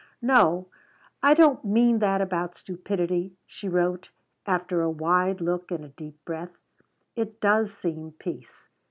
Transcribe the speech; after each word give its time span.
"No, 0.23 0.65
I 1.21 1.35
don't 1.35 1.63
mean 1.63 1.99
that 1.99 2.21
about 2.21 2.55
stupidity," 2.55 3.35
she 3.45 3.69
wrote 3.69 4.09
after 4.47 4.81
a 4.81 4.89
wide 4.89 5.41
look 5.41 5.69
and 5.69 5.85
a 5.85 5.89
deep 5.89 6.17
breath. 6.25 6.57
"It 7.15 7.39
does 7.39 7.71
seem 7.71 8.11
peace. 8.13 8.67